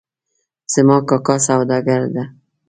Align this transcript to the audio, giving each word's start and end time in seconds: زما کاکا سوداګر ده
زما 0.73 0.97
کاکا 1.09 1.35
سوداګر 1.47 2.01
ده 2.13 2.23